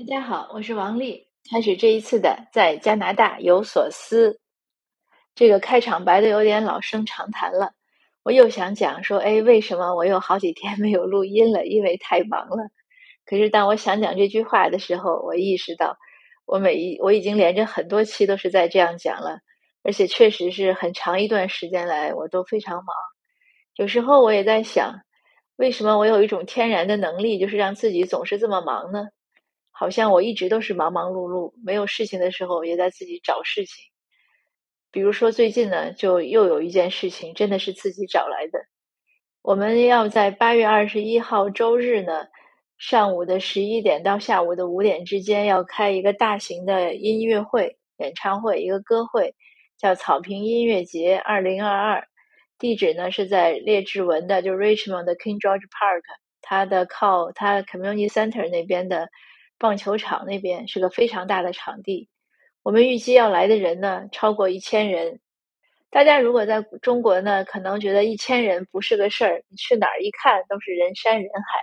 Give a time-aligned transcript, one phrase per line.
[0.00, 1.26] 大家好，我是王丽。
[1.50, 4.40] 开始这一次的在加拿大有所思，
[5.34, 7.74] 这个开场白的有点老生常谈了。
[8.22, 11.66] 我又想讲说，哎，为什么我有好几天没有录音了？
[11.66, 12.70] 因为太忙了。
[13.26, 15.98] 可是当我想讲这句话的时候，我意识到，
[16.46, 19.40] 我每一我已经连着很多期都是在这样讲了，
[19.82, 22.86] 而且确实是很长一段时间来我都非常忙。
[23.76, 25.02] 有时候我也在想，
[25.56, 29.08] 为什么我有一种天然的能力，就是让自己总是这么忙呢？
[29.80, 33.82] 好像我一直都是忙忙碌碌，没有事情的时候也在自己找事情。
[34.90, 38.58] 比如说最近呢，就又有一件事情，真的是自己找来的。
[39.40, 42.26] 我们要在八月二十一号周日呢，
[42.76, 49.34] 上午的十一点到下午的五点之间，要开一个大型的音乐会、演唱会，一个歌会，
[49.78, 52.06] 叫草坪音乐节二零二二。
[52.58, 56.02] 地址呢是在列治文的，就 Richmond 的 King George Park，
[56.42, 59.08] 它的靠它 Community Center 那边的。
[59.60, 62.08] 棒球场那边是个非常大的场地，
[62.62, 65.20] 我们预计要来的人呢超过一千人。
[65.90, 71.60] 大家如果在中国呢，可能觉得一千人不是个事儿，你去哪儿一看都是人山人海。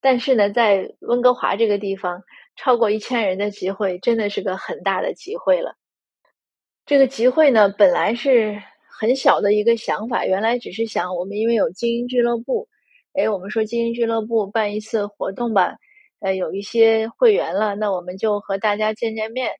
[0.00, 2.22] 但是呢，在温哥华这个地方，
[2.54, 5.74] 超过一千人的集会真的是个很大的集会了。
[6.84, 8.62] 这个集会呢，本来是
[9.00, 12.68] 很小的一个想法，原来只是想我们因为有精英俱乐部，
[13.14, 15.76] 哎，我们说精英俱乐部办一次活动吧。
[16.20, 19.52] 呃，有一些会员了，那我们就和大家见见面。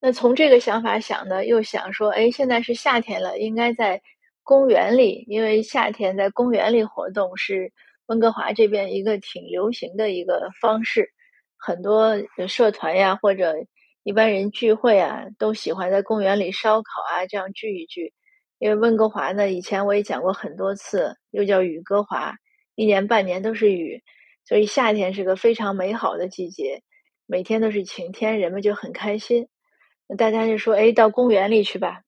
[0.00, 4.00] 那从这个想法想呢，又想说，哎，现在是夏天了，应该在
[4.42, 7.72] 公园里，因为夏天在公园里活动是
[8.06, 11.10] 温哥华这边一个挺流行的一个方式。
[11.56, 12.14] 很多
[12.46, 13.54] 社团呀，或者
[14.04, 18.12] 一般人聚会啊，都喜欢在公园里烧烤啊，这样聚一聚。
[18.58, 22.34] 因为温哥华呢，以前我也讲过很多次，又叫雨哥华，
[22.74, 24.02] 一年半年都是雨。
[24.46, 26.82] 所以夏天是个非常美好的季节，
[27.26, 29.48] 每天都是晴天，人们就很开心。
[30.08, 32.02] 那大家就说：“哎，到公园里去吧。”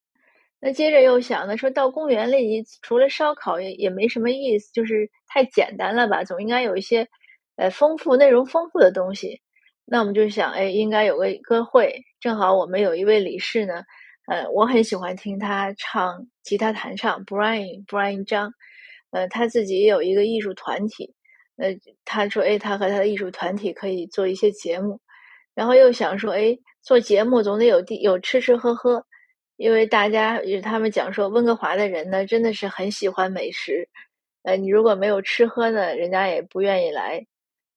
[0.60, 6.24] 那接着又想呢，说到公园里，除了烧烤也也没什么意思，就是太简单了吧？
[6.24, 7.08] 总应该有一些
[7.56, 9.40] 呃丰富内容丰富的东西。
[9.84, 12.04] 那我们就想，哎，应该有个歌会。
[12.20, 13.82] 正好我们有一位理事呢，
[14.26, 18.52] 呃，我很喜欢听他唱吉他弹唱，Brian Brian 张，
[19.10, 21.14] 呃，他自己也有一个艺术团体。
[21.58, 25.00] 呃，他说：“哎，他和他的艺术团体可以做一些节目，
[25.54, 29.04] 然后又想说，哎，做节目总得有地有吃吃喝喝，
[29.56, 33.88] 因为大家他们讲说，温哥华的人呢，真的是很喜欢美食。
[34.44, 37.26] 呃，你如果没有吃喝呢，人家也不愿意来。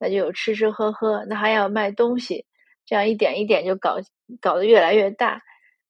[0.03, 2.45] 那就有吃吃喝喝，那还要卖东西，
[2.85, 3.97] 这样一点一点就搞
[4.39, 5.41] 搞得越来越大。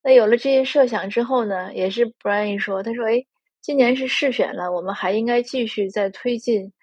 [0.03, 3.23] 那有了这些设想之后呢，也是 Brian 说，他说，哎，
[3.61, 6.73] 今年是试选了，我们还应该继续再推进。”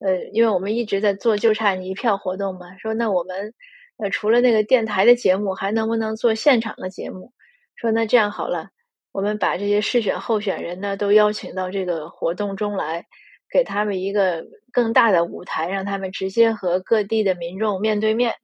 [0.00, 3.54] 呃，因为我们一直在做就差你一票活动嘛，说那我们
[3.96, 7.32] 呃除了那个电台的节目，还能不能做现场的节目？
[7.76, 8.70] 说那这样好了，
[9.12, 13.06] 我们把这些试选候选人呢都邀请到这个活动中来，
[13.50, 18.34] 给他们一个更大的舞台，让他们直接和各地的民众面对面。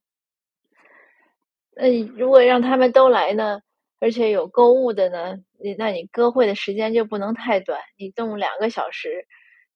[1.74, 3.60] 那如果让他们都来呢，
[4.00, 9.26] 而且有购物的呢，你那你歌会的时间就不能太短，你动两个小时。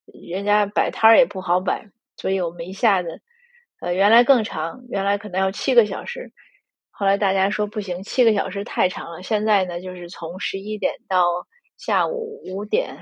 [0.06, 3.22] 人家摆摊儿也不好摆，所以我们一下子，
[3.80, 6.32] 呃，原来更长，原来可能要七个小时，
[6.90, 9.22] 后来大家说不行，七个小时太长了。
[9.22, 11.24] 现在呢，就是从十一点到
[11.76, 13.00] 下午五点，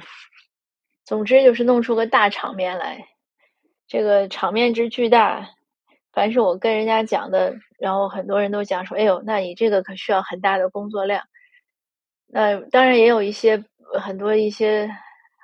[1.04, 3.06] 总之就是弄出个大场面来。
[3.88, 5.50] 这个场面之巨大，
[6.12, 11.24] 凡是我跟人家讲的，然后很多人都讲说：“哎呦，那你这个可需要很大的工作量。”
[12.28, 13.64] 那当然也有一些
[14.00, 14.88] 很多一些。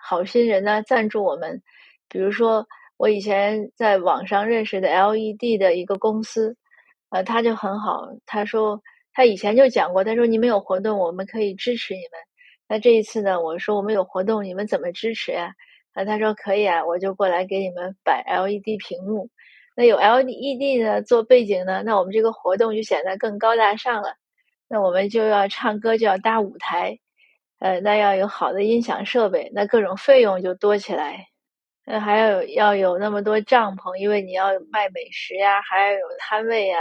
[0.09, 1.63] 好心人呢赞助我们，
[2.09, 6.57] 比如说我以前在网上认识的 LED 的一个公司，
[7.11, 8.09] 呃，他就很好。
[8.25, 8.81] 他说
[9.13, 12.13] 他以前就讲过，他说你们有活动，我们可以支持你们。
[12.67, 15.53] 那这一次呢，我说我们有活动，你们怎么支持呀？
[15.93, 19.29] 啊，他说可以啊，我就过来给你们摆 LED 屏幕。
[19.77, 24.15] 那有 LED 呢做背景呢，那我们这个活动就显得更高大上了。
[24.69, 26.99] 那我们就要唱歌，就要搭舞台。
[27.61, 31.27] 呃，那要有好的音响设备，那各种费用就多起来。
[31.87, 36.79] 呃，还要有要有那么多帐篷，因为你要卖美食呀，还要有摊位呀。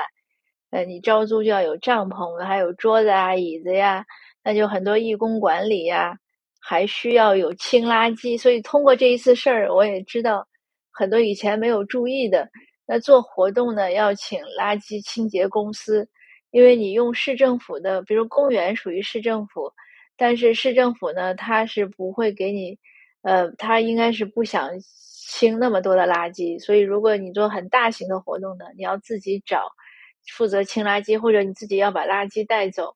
[0.69, 4.06] 呃，你招租就要有帐篷，还有桌子啊、椅子呀，
[4.44, 6.15] 那就很多义工管理呀，
[6.59, 8.38] 还需要有清垃圾。
[8.39, 10.45] 所以通过这一次事儿，我也知道
[10.91, 12.50] 很多以前没有注意的。
[12.85, 16.07] 那做活动呢，要请垃圾清洁公司，
[16.51, 19.71] 因为你用市政府的，比如公园属于市政府。
[20.17, 22.79] 但是市政府呢，他是不会给你，
[23.21, 29.71] 呃，他应该是不想清那么多的垃圾，所以如果你做很大型的活动呢，你要自己找
[30.25, 32.95] 负责清垃圾，或者你自己要把垃圾带走。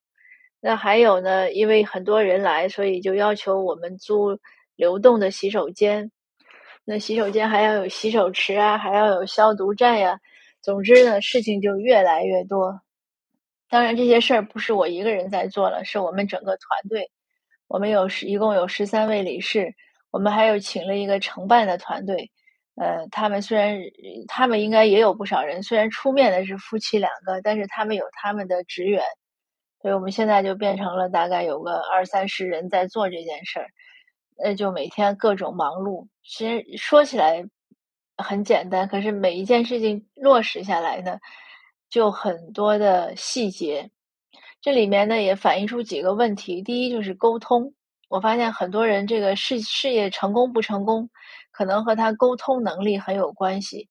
[0.60, 4.40] 那还有呢，因为很多人来，所以就要求我们租
[4.76, 6.12] 流动的洗手间。
[6.86, 10.20] 那洗手间还要有洗手池啊，还要有消毒站呀。
[10.62, 12.82] 总之呢，事情就越来越多。
[13.72, 17.10] 当然，这些事儿不是我一个人在做了，是我们整个团队。
[17.70, 19.74] 我们有十，一共有十三位理事。
[20.12, 22.30] 我们还有请了一个承办的团队。
[22.76, 23.80] 呃，他们虽然
[24.28, 29.02] 他们应该也有不少人，虽然出面的是夫妻两个，但是他们有他们的职员。
[29.82, 33.68] 所以我们现在就变成了大概有个二三十人在做这件事儿。
[34.38, 36.08] 那就每天各种忙碌。
[36.26, 37.46] 其实说起来
[38.18, 41.20] 很简单，可是每一件事情落实下来呢？
[41.92, 43.92] 就很多的细节，
[44.62, 46.62] 这里面呢也反映出几个问题。
[46.64, 47.74] 第一就是沟通，
[48.10, 51.10] 我发现很多人这个事事业成功不成功，
[51.52, 53.90] 可能和他沟通能力很有关系。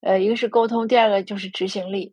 [0.00, 2.12] 呃，一个是沟通，第二个就是执行力。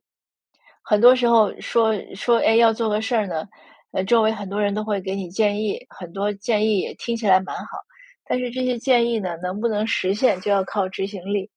[0.84, 3.48] 很多时候说说哎要做个事儿呢，
[3.92, 7.80] 呃，周围很多人都会给你建议，很多建议也听起来蛮好，
[8.26, 11.50] 但是这些建议呢能不能实现，就要靠执行力。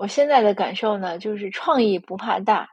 [0.00, 2.66] 我现在的感受呢，就是创意不怕大，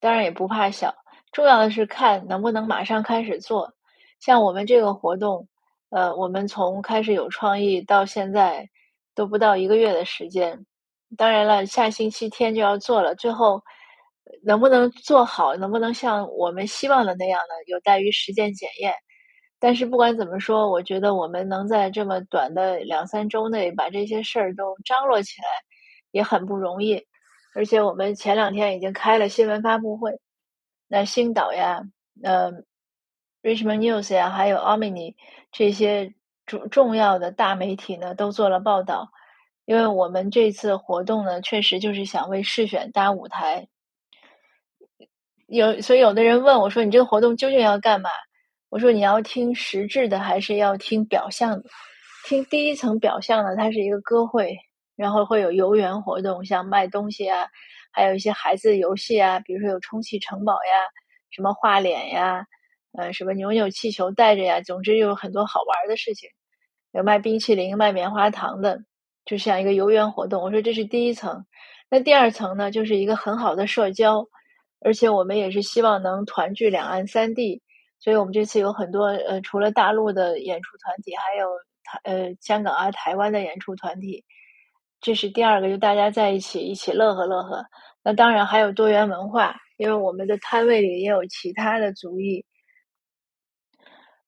[0.00, 0.94] 当然也不怕小，
[1.32, 3.72] 重要的是看能不能马上开始做。
[4.20, 5.48] 像我们这个活动，
[5.88, 8.68] 呃，我们从开始有创意到现在
[9.14, 10.66] 都不到一个月的时间。
[11.16, 13.62] 当然了，下星期天就要做了，最后
[14.44, 17.54] 能不能做好，能不能像我们希望的那样呢？
[17.66, 18.92] 有待于实践检验。
[19.58, 25.46] 但是不管怎么说，我觉得我们能在这么短的两三周内把这些事儿都张罗起来。
[26.12, 27.04] 也很不容易，
[27.54, 30.20] 而且我们前两天已经开了新闻发布会，
[30.86, 31.82] 那星岛呀、
[32.22, 32.52] 呃
[33.42, 35.16] ，Richmond News 呀，还有 Omni
[35.50, 36.14] 这些
[36.46, 39.10] 重重要的大媒体呢，都做了报道。
[39.64, 43.68] 因为我们这次活动呢，确实就是想为试选搭舞台。
[45.46, 48.10] 有，所以有的人问我说：“你这个活动究竟要干嘛？”
[48.70, 51.70] 我说：“你要听实质的，还是要听表象的？
[52.26, 54.58] 听第一层表象呢，它是一个歌会。”
[54.96, 57.48] 然后会有游园活动，像卖东西啊，
[57.92, 60.86] 还有一些孩子游戏啊，比如说有充气城堡呀，
[61.30, 62.44] 什么画脸呀，
[62.98, 66.28] 呃，什么扭扭气球带着呀，总之有很多好玩的事情。
[66.92, 68.78] 有卖冰淇淋、卖棉花糖的，
[69.24, 70.42] 就像一个游园活动。
[70.42, 71.46] 我说这是第一层，
[71.88, 74.26] 那第二层呢，就是一个很好的社交，
[74.80, 77.62] 而且我们也是希望能团聚两岸三地，
[77.98, 81.48] 所以我们这次有很多呃，除了大陆的演出团体，还有
[81.82, 84.22] 台呃香港啊、台湾的演出团体。
[85.02, 87.66] 这是第二个，就大家在一起一起乐呵乐呵。
[88.04, 92.44] 那当然还有多元文化，因为我们的摊位里也有其他的族裔。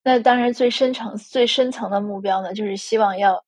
[0.02, 3.44] 那当然最深层、最深层的目标呢，就是希望要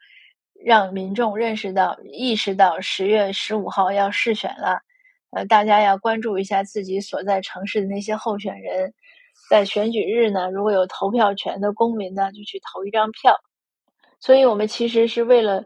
[0.65, 4.81] 让民众认识到、意识到十月十五号要试选了。
[5.31, 8.95] 呃，大家要关注一下自己所在城市的那些候选人，
[9.51, 13.37] 在选举日呢，如果有投票权的公民呢，就去投一张票。
[14.21, 15.65] 所以我们其实是为了。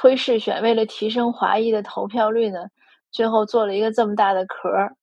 [0.00, 2.68] 推试选为了提升华裔的投票率呢，
[3.10, 4.94] 最后做了一个这么大的壳儿。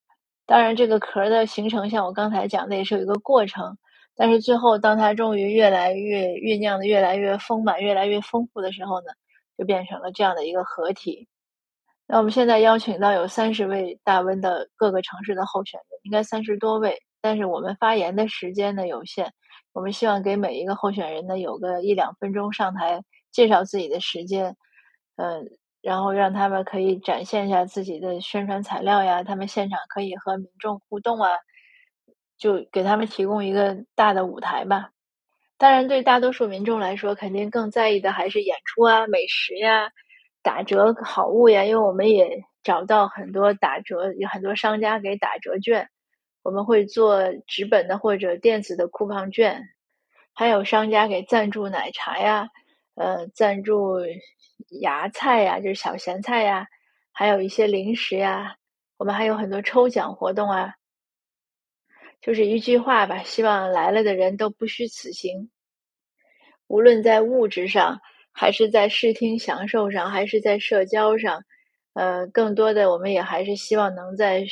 [0.46, 3.76] 当然，这个壳儿的形成，像我刚才讲的，也是有一个过程。
[4.14, 9.08] 但是最后，当它终于越来越酝酿的越来越丰满、越来越丰富的时候呢，
[9.58, 11.28] 就变成了这样的一个合体。
[12.06, 16.96] 那我们现在邀请到有三十位大温的各个城市的候选人，应该三十多位。
[17.20, 19.30] 但是我们发言的时间呢有限，
[19.74, 24.56] 我们希望给每一个候选人呢有个一两分钟上台介绍自己的时间。
[25.16, 25.48] 嗯，
[25.82, 31.30] 然后让他们可以展现一下自己的宣传材料呀，他们现场可以和民众互动啊，
[32.38, 34.90] 就给他们提供一个大的舞台吧。
[35.58, 39.88] 当然，对大多数民众来说，肯定更在意的还是演出啊、美食呀、
[40.42, 41.64] 打折好物呀。
[41.64, 45.88] 因为我们也找到很多打折，有很多商家给打折券，
[46.42, 49.62] 我们会做纸本的或者电子的酷胖券，
[50.34, 52.50] 还有商家给赞助奶茶呀。
[52.94, 53.98] 呃，赞助
[54.80, 56.66] 芽菜呀，就是小咸菜呀，
[57.12, 58.56] 还有一些零食呀。
[58.96, 60.74] 我们还有很多抽奖活动啊。
[62.20, 65.50] 就是一句话吧，希望来了的人都不虚此行。
[66.66, 68.00] 无论在物质上，
[68.32, 71.44] 还是在视听享受上，还是在社交上，
[71.92, 74.44] 呃，更多的我们也还是希望能在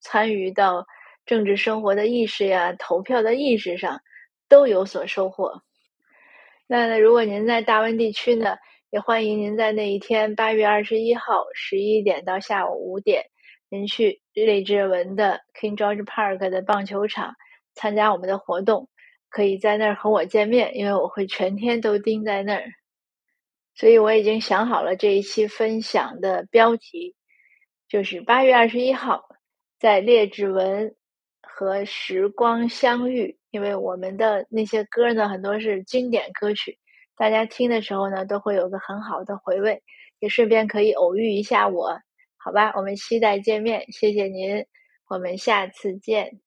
[0.00, 0.86] 参与到
[1.26, 4.00] 政治生活的意识呀、投票的意识上
[4.48, 5.62] 都有所收获。
[6.66, 8.56] 那如果您在大温地区呢，
[8.90, 13.26] 也欢迎您在那一天八月二十一号十一点到下午五点，
[13.68, 17.34] 您去列治文的 King George Park 的棒球场
[17.74, 18.88] 参加我们的活动，
[19.28, 22.64] 可以在那儿和我见面，因为我会全天都盯在那儿。
[23.74, 27.14] 所以我已经想好了这一期分享的标题，
[27.88, 29.28] 就是八月二十一号
[29.78, 30.96] 在劣质文
[31.42, 36.78] 和时光相遇，因为我们的那些歌呢，很多是经典歌曲，
[37.18, 39.82] 大家听的时候呢，都会有个很好的回味，
[40.20, 42.00] 也顺便可以偶遇一下我，
[42.36, 42.72] 好吧？
[42.76, 44.64] 我们期待见面，谢谢您，
[45.08, 46.40] 我们下次见。